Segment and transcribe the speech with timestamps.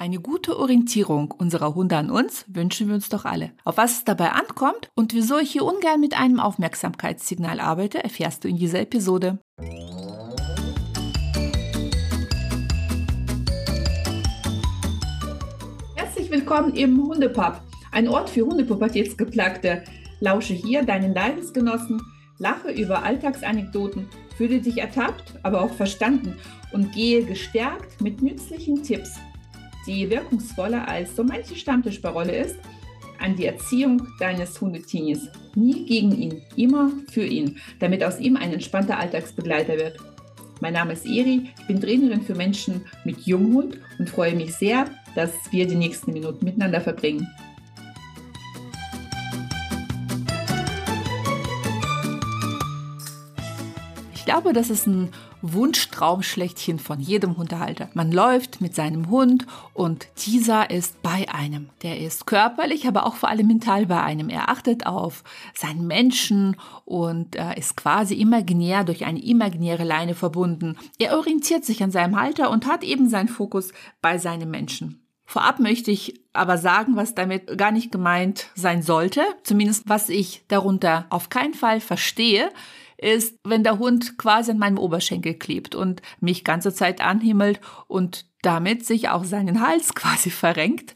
[0.00, 3.50] Eine gute Orientierung unserer Hunde an uns wünschen wir uns doch alle.
[3.64, 8.44] Auf was es dabei ankommt und wieso ich hier ungern mit einem Aufmerksamkeitssignal arbeite, erfährst
[8.44, 9.40] du in dieser Episode.
[15.96, 17.60] Herzlich willkommen im Hundepub,
[17.90, 19.82] ein Ort für Hundepubertätsgeplagte.
[20.20, 22.00] Lausche hier deinen Leidensgenossen,
[22.38, 24.06] lache über Alltagsanekdoten,
[24.36, 26.36] fühle dich ertappt, aber auch verstanden
[26.72, 29.18] und gehe gestärkt mit nützlichen Tipps
[29.86, 32.56] die wirkungsvoller als so manche Stammtischparole ist,
[33.18, 35.28] an die Erziehung deines Hundetinis.
[35.54, 39.98] Nie gegen ihn, immer für ihn, damit aus ihm ein entspannter Alltagsbegleiter wird.
[40.60, 44.86] Mein Name ist Eri, ich bin Trainerin für Menschen mit Junghund und freue mich sehr,
[45.14, 47.28] dass wir die nächsten Minuten miteinander verbringen.
[54.28, 55.08] Glaube, das ist ein
[55.40, 57.88] Wunschtraum von jedem Hundehalter.
[57.94, 61.70] Man läuft mit seinem Hund und dieser ist bei einem.
[61.82, 64.28] Der ist körperlich, aber auch vor allem mental bei einem.
[64.28, 70.76] Er achtet auf seinen Menschen und äh, ist quasi imaginär durch eine imaginäre Leine verbunden.
[70.98, 75.00] Er orientiert sich an seinem Halter und hat eben seinen Fokus bei seinem Menschen.
[75.24, 80.42] Vorab möchte ich aber sagen, was damit gar nicht gemeint sein sollte, zumindest was ich
[80.48, 82.50] darunter auf keinen Fall verstehe,
[82.98, 88.26] ist, wenn der Hund quasi an meinem Oberschenkel klebt und mich ganze Zeit anhimmelt und
[88.42, 90.94] damit sich auch seinen Hals quasi verrenkt.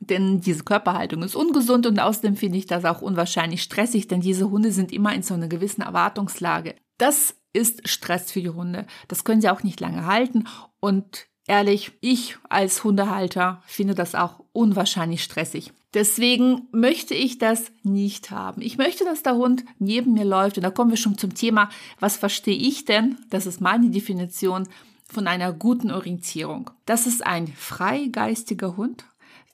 [0.00, 4.50] Denn diese Körperhaltung ist ungesund und außerdem finde ich das auch unwahrscheinlich stressig, denn diese
[4.50, 6.74] Hunde sind immer in so einer gewissen Erwartungslage.
[6.96, 8.86] Das ist Stress für die Hunde.
[9.08, 10.46] Das können sie auch nicht lange halten
[10.80, 15.72] und ehrlich, ich als Hundehalter finde das auch unwahrscheinlich stressig.
[15.92, 18.62] Deswegen möchte ich das nicht haben.
[18.62, 20.56] Ich möchte, dass der Hund neben mir läuft.
[20.56, 23.18] Und da kommen wir schon zum Thema, was verstehe ich denn?
[23.30, 24.68] Das ist meine Definition
[25.08, 26.70] von einer guten Orientierung.
[26.86, 29.04] Das ist ein freigeistiger Hund,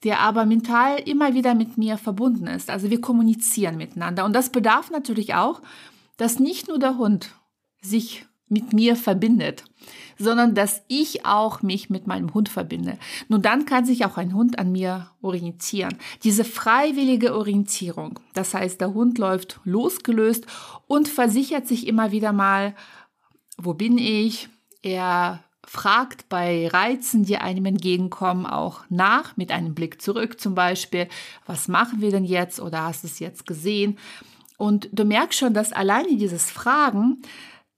[0.04, 2.68] der aber mental immer wieder mit mir verbunden ist.
[2.68, 4.26] Also wir kommunizieren miteinander.
[4.26, 5.62] Und das bedarf natürlich auch,
[6.18, 7.34] dass nicht nur der Hund
[7.80, 9.64] sich mit mir verbindet,
[10.18, 12.98] sondern dass ich auch mich mit meinem Hund verbinde.
[13.28, 15.96] Nun dann kann sich auch ein Hund an mir orientieren.
[16.22, 20.46] Diese freiwillige Orientierung, das heißt, der Hund läuft losgelöst
[20.86, 22.74] und versichert sich immer wieder mal,
[23.58, 24.48] wo bin ich?
[24.82, 31.08] Er fragt bei Reizen, die einem entgegenkommen, auch nach, mit einem Blick zurück zum Beispiel,
[31.44, 33.98] was machen wir denn jetzt oder hast du es jetzt gesehen?
[34.58, 37.20] Und du merkst schon, dass alleine dieses Fragen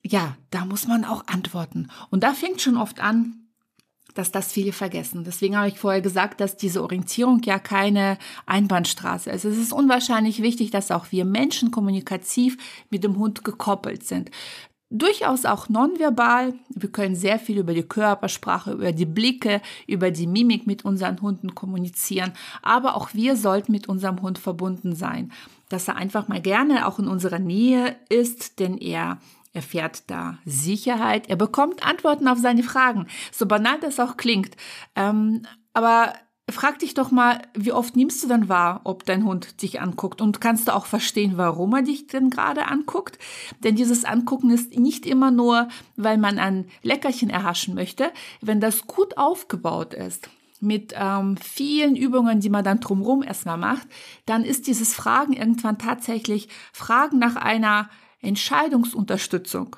[0.02, 1.88] ja, da muss man auch antworten.
[2.10, 3.48] Und da fängt schon oft an,
[4.14, 5.22] dass das viele vergessen.
[5.22, 9.44] Deswegen habe ich vorher gesagt, dass diese Orientierung ja keine Einbahnstraße ist.
[9.44, 12.56] Es ist unwahrscheinlich wichtig, dass auch wir Menschen kommunikativ
[12.90, 14.30] mit dem Hund gekoppelt sind.
[14.90, 16.54] Durchaus auch nonverbal.
[16.70, 21.20] Wir können sehr viel über die Körpersprache, über die Blicke, über die Mimik mit unseren
[21.20, 22.32] Hunden kommunizieren.
[22.62, 25.30] Aber auch wir sollten mit unserem Hund verbunden sein.
[25.68, 29.18] Dass er einfach mal gerne auch in unserer Nähe ist, denn er
[29.52, 34.56] erfährt da Sicherheit, er bekommt Antworten auf seine Fragen, so banal das auch klingt.
[34.94, 35.42] Ähm,
[35.72, 36.14] aber
[36.50, 40.20] frag dich doch mal, wie oft nimmst du dann wahr, ob dein Hund dich anguckt
[40.20, 43.18] und kannst du auch verstehen, warum er dich denn gerade anguckt?
[43.62, 48.10] Denn dieses Angucken ist nicht immer nur, weil man ein Leckerchen erhaschen möchte,
[48.40, 53.86] wenn das gut aufgebaut ist mit ähm, vielen Übungen, die man dann drumherum erstmal macht,
[54.26, 57.88] dann ist dieses Fragen irgendwann tatsächlich Fragen nach einer
[58.20, 59.76] Entscheidungsunterstützung.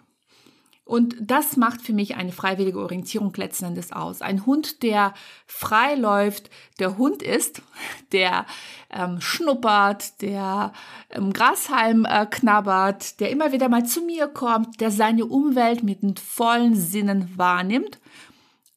[0.91, 4.23] Und das macht für mich eine freiwillige Orientierung letzten Endes aus.
[4.23, 5.15] Ein Hund, der
[5.47, 7.63] frei läuft, der Hund ist,
[8.13, 8.45] der
[8.91, 10.73] ähm, schnuppert, der
[11.11, 16.03] im Grashalm äh, knabbert, der immer wieder mal zu mir kommt, der seine Umwelt mit
[16.03, 18.01] den vollen Sinnen wahrnimmt,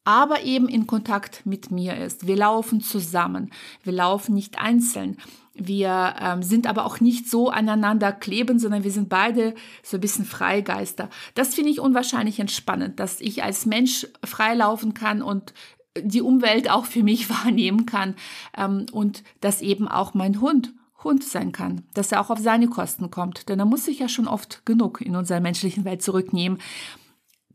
[0.03, 2.27] aber eben in Kontakt mit mir ist.
[2.27, 3.51] Wir laufen zusammen,
[3.81, 5.17] wir laufen nicht einzeln.
[5.55, 9.53] Wir ähm, sind aber auch nicht so aneinander kleben, sondern wir sind beide
[9.83, 11.09] so ein bisschen Freigeister.
[11.35, 15.53] Das finde ich unwahrscheinlich entspannend, dass ich als Mensch freilaufen kann und
[15.95, 18.15] die Umwelt auch für mich wahrnehmen kann
[18.57, 20.73] ähm, und dass eben auch mein Hund
[21.03, 24.07] Hund sein kann, dass er auch auf seine Kosten kommt, denn er muss sich ja
[24.07, 26.59] schon oft genug in unserer menschlichen Welt zurücknehmen.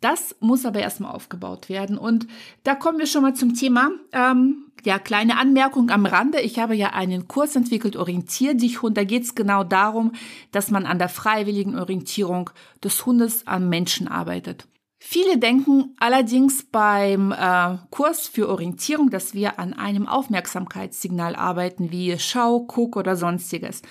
[0.01, 1.99] Das muss aber erstmal aufgebaut werden.
[1.99, 2.27] Und
[2.63, 3.91] da kommen wir schon mal zum Thema.
[4.13, 6.41] Ähm, ja, kleine Anmerkung am Rande.
[6.41, 8.97] Ich habe ja einen Kurs entwickelt, Orientier dich Hund.
[8.97, 10.13] Da geht es genau darum,
[10.53, 12.51] dass man an der freiwilligen Orientierung
[12.83, 14.69] des Hundes am Menschen arbeitet.
[15.01, 22.19] Viele denken allerdings beim äh, Kurs für Orientierung, dass wir an einem Aufmerksamkeitssignal arbeiten, wie
[22.19, 23.83] Schau, Guck oder sonstiges.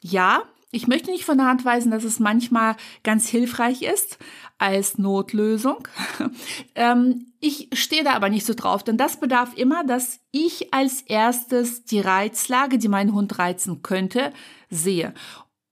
[0.00, 0.42] Ja,
[0.74, 4.18] Ich möchte nicht von der Hand weisen, dass es manchmal ganz hilfreich ist
[4.56, 5.86] als Notlösung.
[6.74, 11.02] ähm, ich stehe da aber nicht so drauf, denn das bedarf immer, dass ich als
[11.02, 14.32] erstes die Reizlage, die meinen Hund reizen könnte,
[14.70, 15.12] sehe.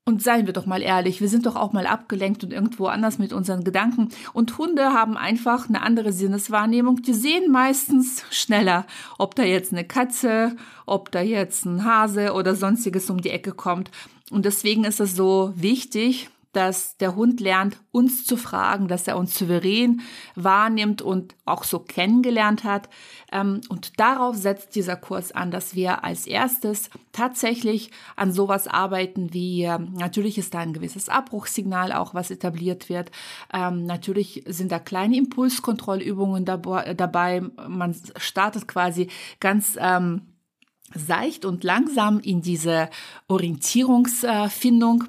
[0.04, 3.18] Und seien wir doch mal ehrlich, wir sind doch auch mal abgelenkt und irgendwo anders
[3.18, 4.08] mit unseren Gedanken.
[4.32, 7.00] Und Hunde haben einfach eine andere Sinneswahrnehmung.
[7.02, 8.86] Die sehen meistens schneller,
[9.18, 13.52] ob da jetzt eine Katze, ob da jetzt ein Hase oder sonstiges um die Ecke
[13.52, 13.90] kommt.
[14.30, 19.16] Und deswegen ist es so wichtig, dass der Hund lernt, uns zu fragen, dass er
[19.16, 20.00] uns souverän
[20.34, 22.88] wahrnimmt und auch so kennengelernt hat.
[23.30, 29.32] Ähm, und darauf setzt dieser Kurs an, dass wir als erstes tatsächlich an sowas arbeiten
[29.32, 33.12] wie, ähm, natürlich ist da ein gewisses Abbruchssignal auch, was etabliert wird.
[33.54, 37.42] Ähm, natürlich sind da kleine Impulskontrollübungen dabei.
[37.68, 39.76] Man startet quasi ganz
[40.94, 42.90] seicht und langsam in diese
[43.28, 45.04] Orientierungsfindung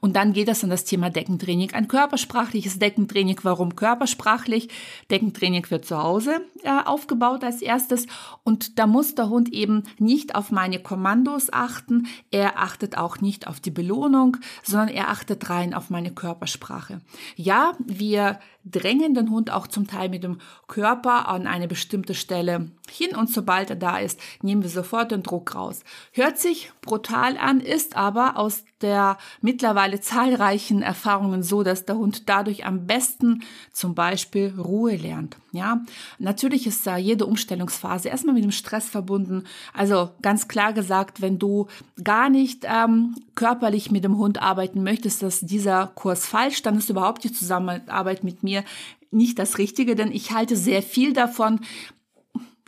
[0.00, 1.72] und dann geht es an das Thema Deckentraining.
[1.72, 3.38] Ein körpersprachliches Deckentraining.
[3.42, 4.68] Warum körpersprachlich?
[5.10, 8.06] Deckentraining wird zu Hause äh, aufgebaut als erstes.
[8.44, 12.06] Und da muss der Hund eben nicht auf meine Kommandos achten.
[12.30, 17.00] Er achtet auch nicht auf die Belohnung, sondern er achtet rein auf meine Körpersprache.
[17.36, 20.38] Ja, wir drängen den Hund auch zum Teil mit dem
[20.68, 25.22] Körper an eine bestimmte Stelle hin und sobald er da ist, nehmen wir sofort den
[25.22, 25.82] Druck raus.
[26.12, 32.28] Hört sich brutal an, ist aber aus der mittlerweile zahlreichen Erfahrungen so, dass der Hund
[32.28, 33.42] dadurch am besten
[33.72, 35.36] zum Beispiel Ruhe lernt.
[35.52, 35.82] Ja,
[36.18, 39.44] natürlich ist da jede Umstellungsphase erstmal mit dem Stress verbunden.
[39.72, 41.68] Also ganz klar gesagt, wenn du
[42.02, 46.90] gar nicht ähm, körperlich mit dem Hund arbeiten möchtest, ist dieser Kurs falsch, dann ist
[46.90, 48.64] überhaupt die Zusammenarbeit mit mir
[49.10, 51.60] nicht das Richtige, denn ich halte sehr viel davon,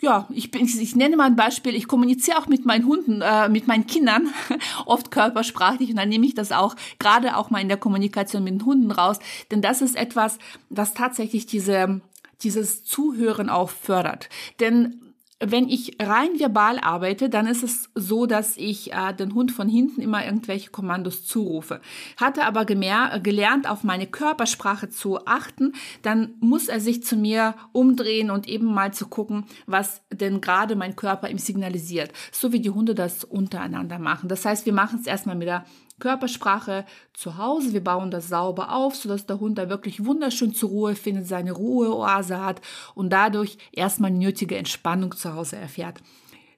[0.05, 3.49] ja, ich, bin, ich nenne mal ein Beispiel, ich kommuniziere auch mit meinen Hunden, äh,
[3.49, 4.29] mit meinen Kindern,
[4.87, 5.91] oft körpersprachlich.
[5.91, 8.91] Und dann nehme ich das auch gerade auch mal in der Kommunikation mit den Hunden
[8.91, 9.19] raus,
[9.51, 12.01] denn das ist etwas, was tatsächlich diese
[12.43, 14.29] dieses Zuhören auch fördert.
[14.61, 19.53] Denn wenn ich rein verbal arbeite, dann ist es so, dass ich äh, den Hund
[19.53, 21.81] von hinten immer irgendwelche Kommandos zurufe.
[22.17, 25.73] Hatte aber gelernt, auf meine Körpersprache zu achten,
[26.03, 30.77] dann muss er sich zu mir umdrehen und eben mal zu gucken, was denn gerade
[30.77, 32.13] mein Körper ihm signalisiert.
[32.31, 34.29] So wie die Hunde das untereinander machen.
[34.29, 35.65] Das heißt, wir machen es erstmal mit der
[36.05, 36.85] Körpersprache
[37.15, 37.73] zu Hause.
[37.73, 41.53] Wir bauen das sauber auf, sodass der Hund da wirklich wunderschön zur Ruhe findet, seine
[41.53, 42.61] Ruheoase hat
[42.95, 46.03] und dadurch erstmal nötige Entspannung zu Hause erfährt.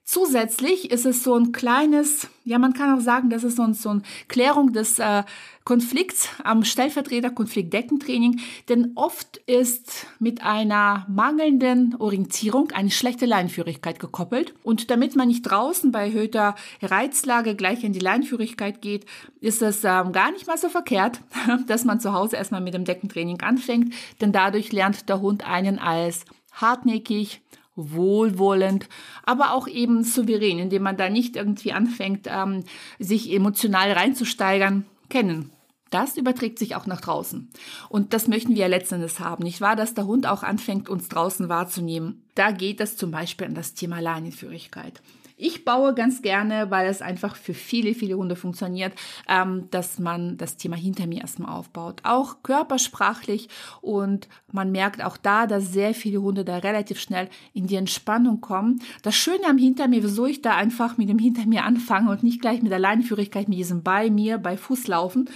[0.09, 3.73] Zusätzlich ist es so ein kleines, ja, man kann auch sagen, das ist so, ein,
[3.73, 5.23] so eine Klärung des äh,
[5.65, 8.39] Konflikts am Stellvertreter-Konflikt-Deckentraining,
[8.69, 14.53] denn oft ist mit einer mangelnden Orientierung eine schlechte Leinführigkeit gekoppelt.
[14.63, 19.05] Und damit man nicht draußen bei erhöhter Reizlage gleich in die Leinführigkeit geht,
[19.41, 21.19] ist es ähm, gar nicht mal so verkehrt,
[21.67, 25.79] dass man zu Hause erstmal mit dem Deckentraining anfängt, denn dadurch lernt der Hund einen
[25.79, 27.41] als hartnäckig,
[27.77, 28.89] wohlwollend,
[29.23, 32.63] aber auch eben souverän, indem man da nicht irgendwie anfängt, ähm,
[32.99, 35.51] sich emotional reinzusteigern, kennen.
[35.89, 37.49] Das überträgt sich auch nach draußen.
[37.87, 39.77] Und das möchten wir ja letztendlich haben, nicht wahr?
[39.77, 42.23] Dass der Hund auch anfängt, uns draußen wahrzunehmen.
[42.35, 45.01] Da geht es zum Beispiel an das Thema Leinenführigkeit.
[45.39, 48.93] Ich baue ganz gerne, weil es einfach für viele, viele Hunde funktioniert,
[49.29, 52.01] ähm, dass man das Thema hinter mir erstmal aufbaut.
[52.01, 53.47] Auch körpersprachlich
[53.81, 58.41] und man merkt auch da, dass sehr viele Hunde da relativ schnell in die Entspannung
[58.41, 58.81] kommen.
[59.03, 62.23] Das Schöne am Hinter mir, wieso ich da einfach mit dem Hinter mir anfange und
[62.23, 65.29] nicht gleich mit der Leinenführigkeit, mit diesem bei mir, bei Fuß laufen.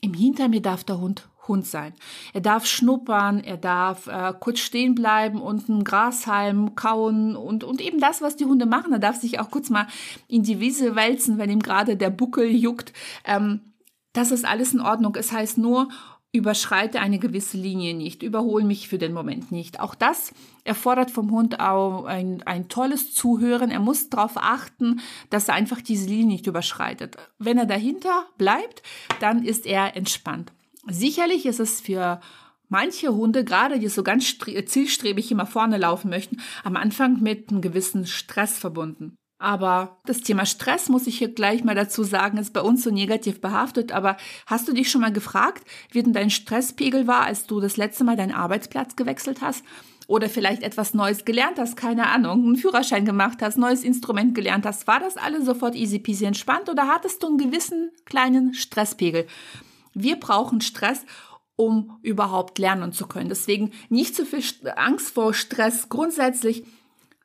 [0.00, 1.94] Im Hinter mir darf der Hund Hund sein.
[2.32, 7.80] Er darf schnuppern, er darf äh, kurz stehen bleiben und einen Grashalm kauen und, und
[7.80, 8.92] eben das, was die Hunde machen.
[8.92, 9.86] Er darf sich auch kurz mal
[10.28, 12.92] in die Wiese wälzen, wenn ihm gerade der Buckel juckt.
[13.24, 13.60] Ähm,
[14.12, 15.14] das ist alles in Ordnung.
[15.16, 15.88] Es heißt nur,
[16.32, 19.80] überschreite eine gewisse Linie nicht, überhole mich für den Moment nicht.
[19.80, 20.32] Auch das
[20.62, 23.70] erfordert vom Hund auch ein, ein tolles Zuhören.
[23.70, 27.16] Er muss darauf achten, dass er einfach diese Linie nicht überschreitet.
[27.38, 28.82] Wenn er dahinter bleibt,
[29.18, 30.52] dann ist er entspannt.
[30.90, 32.20] Sicherlich ist es für
[32.68, 37.60] manche Hunde, gerade die so ganz zielstrebig immer vorne laufen möchten, am Anfang mit einem
[37.60, 39.16] gewissen Stress verbunden.
[39.38, 42.90] Aber das Thema Stress, muss ich hier gleich mal dazu sagen, ist bei uns so
[42.90, 43.90] negativ behaftet.
[43.90, 47.78] Aber hast du dich schon mal gefragt, wie denn dein Stresspegel war, als du das
[47.78, 49.64] letzte Mal deinen Arbeitsplatz gewechselt hast?
[50.06, 54.66] Oder vielleicht etwas Neues gelernt hast, keine Ahnung, einen Führerschein gemacht hast, neues Instrument gelernt
[54.66, 54.86] hast.
[54.86, 59.26] War das alles sofort easy peasy entspannt oder hattest du einen gewissen kleinen Stresspegel?
[59.94, 61.04] Wir brauchen Stress,
[61.56, 63.28] um überhaupt lernen zu können.
[63.28, 64.42] Deswegen nicht zu viel
[64.76, 66.64] Angst vor Stress grundsätzlich.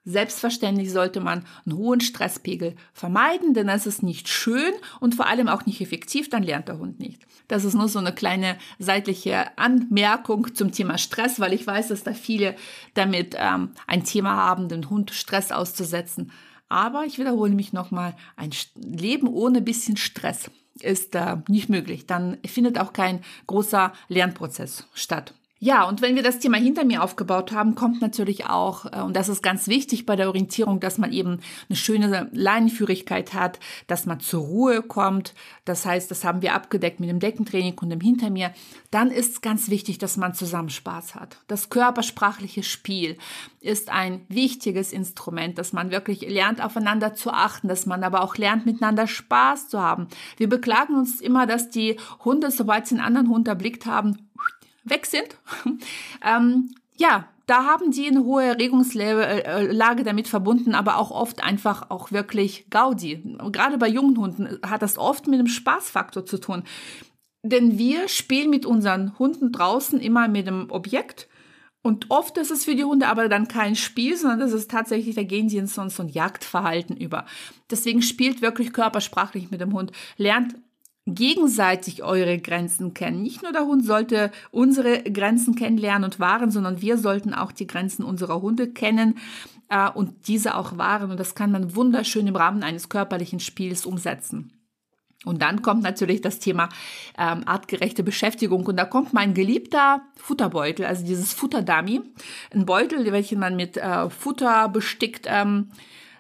[0.07, 5.48] Selbstverständlich sollte man einen hohen Stresspegel vermeiden, denn das ist nicht schön und vor allem
[5.48, 7.25] auch nicht effektiv, dann lernt der Hund nicht.
[7.48, 12.03] Das ist nur so eine kleine seitliche Anmerkung zum Thema Stress, weil ich weiß, dass
[12.03, 12.55] da viele
[12.93, 16.31] damit ähm, ein Thema haben, den Hund Stress auszusetzen.
[16.69, 20.51] Aber ich wiederhole mich nochmal, ein Leben ohne bisschen Stress
[20.82, 22.05] ist äh, nicht möglich.
[22.05, 25.34] Dann findet auch kein großer Lernprozess statt.
[25.59, 29.15] Ja, und wenn wir das Thema hinter mir aufgebaut haben, kommt natürlich auch, äh, und
[29.15, 34.05] das ist ganz wichtig bei der Orientierung, dass man eben eine schöne Leinenführigkeit hat, dass
[34.05, 35.33] man zur Ruhe kommt.
[35.63, 38.53] Das heißt, das haben wir abgedeckt mit dem Deckentraining und dem hinter mir.
[38.91, 41.38] Dann ist es ganz wichtig, dass man zusammen Spaß hat.
[41.47, 43.17] Das körpersprachliche Spiel
[43.62, 48.35] ist ein wichtiges Instrument, dass man wirklich lernt, aufeinander zu achten, dass man aber auch
[48.35, 50.09] lernt, miteinander Spaß zu haben.
[50.35, 51.95] Wir beklagen uns immer, dass die
[52.25, 54.25] Hunde, sobald sie einen anderen Hund erblickt haben,
[54.86, 55.38] weg sind.
[56.25, 61.89] ähm, ja, da haben die eine hohe Erregungslage äh, damit verbunden, aber auch oft einfach
[61.92, 63.38] auch wirklich Gaudi.
[63.51, 66.63] Gerade bei jungen Hunden hat das oft mit dem Spaßfaktor zu tun.
[67.44, 71.27] Denn wir spielen mit unseren Hunden draußen immer mit dem Objekt.
[71.84, 75.13] Und oft ist es für die Hunde aber dann kein Spiel, sondern das ist tatsächlich,
[75.13, 77.25] da gehen sie in so, so ein Jagdverhalten über.
[77.70, 80.56] Deswegen spielt wirklich körpersprachlich mit dem Hund, lernt
[81.05, 83.21] gegenseitig eure Grenzen kennen.
[83.21, 87.67] Nicht nur der Hund sollte unsere Grenzen kennenlernen und wahren, sondern wir sollten auch die
[87.67, 89.19] Grenzen unserer Hunde kennen
[89.69, 91.12] äh, und diese auch wahren.
[91.12, 94.51] Und das kann man wunderschön im Rahmen eines körperlichen Spiels umsetzen.
[95.25, 96.69] Und dann kommt natürlich das Thema
[97.17, 98.65] ähm, artgerechte Beschäftigung.
[98.65, 102.01] Und da kommt mein geliebter Futterbeutel, also dieses Futterdummy.
[102.53, 105.25] Ein Beutel, welchen man mit äh, Futter bestickt.
[105.27, 105.71] Ähm,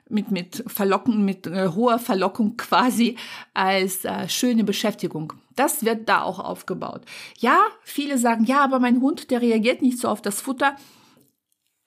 [0.09, 3.17] mit, mit Verlocken, mit äh, hoher Verlockung quasi
[3.53, 5.33] als äh, schöne Beschäftigung.
[5.55, 7.01] Das wird da auch aufgebaut.
[7.37, 10.75] Ja, viele sagen, ja, aber mein Hund, der reagiert nicht so auf das Futter.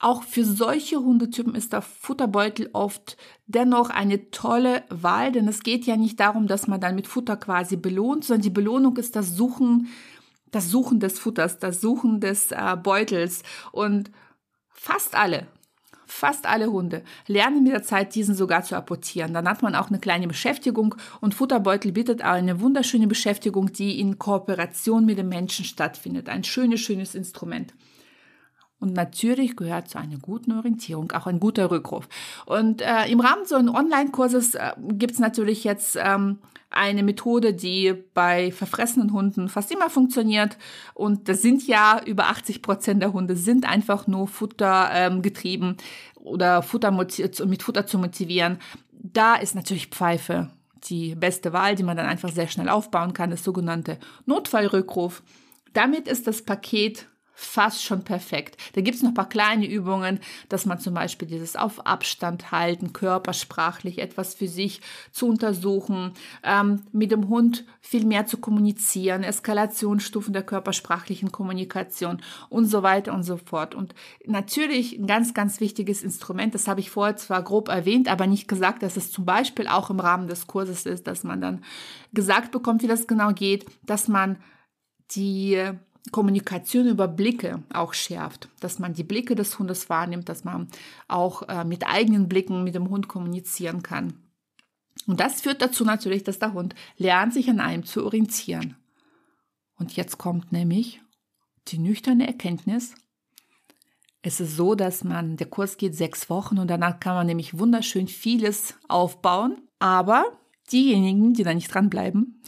[0.01, 5.87] Auch für solche Hundetypen ist der Futterbeutel oft dennoch eine tolle Wahl, denn es geht
[5.87, 9.35] ja nicht darum, dass man dann mit Futter quasi belohnt, sondern die Belohnung ist das
[9.35, 9.89] Suchen,
[10.53, 14.13] das Suchen des Futters, das Suchen des äh, Beutels und
[14.69, 15.49] fast alle
[16.19, 19.35] Fast alle Hunde lernen mit der Zeit, diesen sogar zu apportieren.
[19.35, 24.19] Dann hat man auch eine kleine Beschäftigung und Futterbeutel bietet eine wunderschöne Beschäftigung, die in
[24.19, 26.29] Kooperation mit dem Menschen stattfindet.
[26.29, 27.73] Ein schönes, schönes Instrument.
[28.81, 32.09] Und natürlich gehört zu einer guten Orientierung auch ein guter Rückruf.
[32.47, 36.39] Und äh, im Rahmen so eines Online-Kurses äh, gibt es natürlich jetzt ähm,
[36.71, 40.59] eine Methode, die bei verfressenen Hunden fast immer funktioniert.
[40.95, 45.77] Und das sind ja über 80 Prozent der Hunde sind einfach nur Futter ähm, getrieben
[46.15, 48.59] oder Futter mit Futter zu motivieren.
[48.93, 50.51] Da ist natürlich Pfeife
[50.85, 55.23] die beste Wahl, die man dann einfach sehr schnell aufbauen kann, das sogenannte Notfallrückruf.
[55.73, 57.07] Damit ist das Paket
[57.41, 58.61] fast schon perfekt.
[58.75, 60.19] Da gibt's noch paar kleine Übungen,
[60.49, 64.81] dass man zum Beispiel dieses auf Abstand halten, körpersprachlich etwas für sich
[65.13, 72.65] zu untersuchen, ähm, mit dem Hund viel mehr zu kommunizieren, Eskalationsstufen der körpersprachlichen Kommunikation und
[72.65, 73.77] so weiter und so fort.
[73.77, 73.95] Und
[74.27, 78.49] natürlich ein ganz, ganz wichtiges Instrument, das habe ich vorher zwar grob erwähnt, aber nicht
[78.49, 81.63] gesagt, dass es zum Beispiel auch im Rahmen des Kurses ist, dass man dann
[82.13, 84.39] gesagt bekommt, wie das genau geht, dass man
[85.13, 85.73] die
[86.11, 90.69] Kommunikation über Blicke auch schärft, dass man die Blicke des Hundes wahrnimmt, dass man
[91.07, 94.15] auch äh, mit eigenen Blicken mit dem Hund kommunizieren kann.
[95.07, 98.77] Und das führt dazu natürlich, dass der Hund lernt, sich an einem zu orientieren.
[99.77, 101.01] Und jetzt kommt nämlich
[101.69, 102.95] die nüchterne Erkenntnis.
[104.23, 107.59] Es ist so, dass man, der Kurs geht sechs Wochen und danach kann man nämlich
[107.59, 110.25] wunderschön vieles aufbauen, aber
[110.73, 112.43] diejenigen, die da nicht dranbleiben,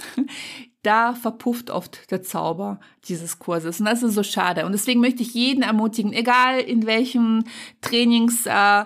[0.83, 3.81] da verpufft oft der Zauber dieses Kurses.
[3.81, 4.65] Und das ist so schade.
[4.67, 7.45] Und deswegen möchte ich jeden ermutigen, egal in welchem
[7.81, 8.85] Trainings, äh,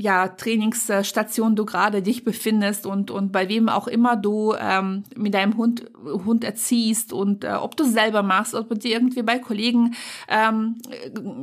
[0.00, 5.34] ja, Trainingsstation du gerade dich befindest und, und bei wem auch immer du ähm, mit
[5.34, 9.22] deinem Hund, Hund erziehst und äh, ob du es selber machst, ob du dir irgendwie
[9.22, 9.96] bei Kollegen
[10.28, 10.76] ähm,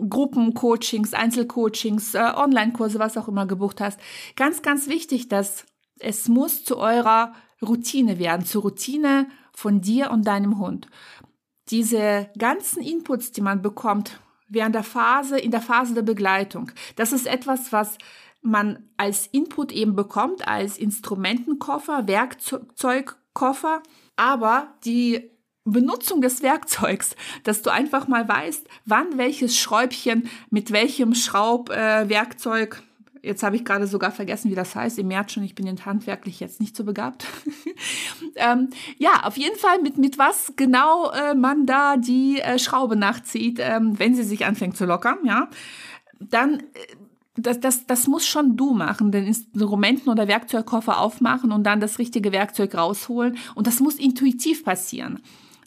[0.09, 3.99] Gruppencoachings, Einzelcoachings, äh, Online-Kurse, was auch immer gebucht hast.
[4.37, 5.65] Ganz, ganz wichtig, dass
[5.99, 10.87] es muss zu eurer Routine werden, zur Routine von dir und deinem Hund.
[11.69, 17.11] Diese ganzen Inputs, die man bekommt während der Phase, in der Phase der Begleitung, das
[17.11, 17.97] ist etwas, was
[18.41, 23.81] man als Input eben bekommt, als Instrumentenkoffer, Werkzeugkoffer,
[24.15, 25.31] aber die
[25.65, 32.84] Benutzung des Werkzeugs, dass du einfach mal weißt, wann welches Schräubchen mit welchem Schraubwerkzeug äh,
[33.25, 34.97] Jetzt habe ich gerade sogar vergessen, wie das heißt.
[34.97, 37.25] Ihr merkt schon, ich bin in handwerklich jetzt nicht so begabt.
[38.35, 42.95] ähm, ja, auf jeden Fall mit, mit was genau äh, man da die äh, Schraube
[42.95, 45.49] nachzieht, ähm, wenn sie sich anfängt zu lockern, ja.
[46.19, 46.63] Dann äh,
[47.37, 51.99] das, das, das muss schon du machen, den Instrumenten- oder Werkzeugkoffer aufmachen und dann das
[51.99, 53.37] richtige Werkzeug rausholen.
[53.55, 55.21] Und das muss intuitiv passieren.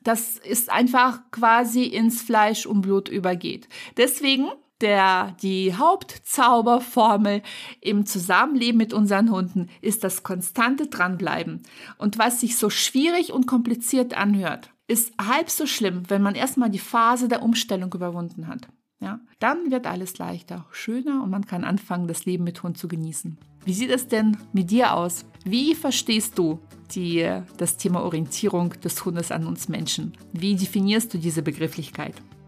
[0.05, 3.69] Das ist einfach quasi ins Fleisch und Blut übergeht.
[3.97, 4.49] Deswegen
[4.81, 7.43] der, die Hauptzauberformel
[7.81, 11.63] im Zusammenleben mit unseren Hunden ist das konstante Dranbleiben.
[11.99, 16.71] Und was sich so schwierig und kompliziert anhört, ist halb so schlimm, wenn man erstmal
[16.71, 18.69] die Phase der Umstellung überwunden hat.
[19.01, 22.89] Ja, dann wird alles leichter, schöner und man kann anfangen, das Leben mit Hund zu
[22.89, 23.39] genießen.
[23.65, 25.25] Wie sieht es denn mit dir aus?
[25.45, 26.59] Wie verstehst du
[26.93, 30.17] die, das Thema Orientierung des Hundes an uns Menschen?
[30.33, 32.15] Wie definierst du diese Begrifflichkeit?